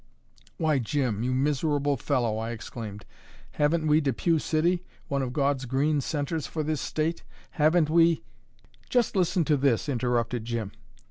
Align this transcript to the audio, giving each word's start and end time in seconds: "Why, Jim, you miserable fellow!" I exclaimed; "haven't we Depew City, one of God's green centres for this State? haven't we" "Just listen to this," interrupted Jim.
"Why, 0.57 0.79
Jim, 0.79 1.21
you 1.21 1.31
miserable 1.31 1.95
fellow!" 1.95 2.39
I 2.39 2.49
exclaimed; 2.49 3.05
"haven't 3.51 3.85
we 3.85 4.01
Depew 4.01 4.39
City, 4.39 4.83
one 5.09 5.21
of 5.21 5.31
God's 5.31 5.65
green 5.65 6.01
centres 6.01 6.47
for 6.47 6.63
this 6.63 6.81
State? 6.81 7.21
haven't 7.51 7.87
we" 7.87 8.23
"Just 8.89 9.15
listen 9.15 9.45
to 9.45 9.57
this," 9.57 9.87
interrupted 9.87 10.43
Jim. 10.43 10.71